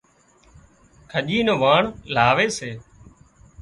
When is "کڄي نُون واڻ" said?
1.11-1.81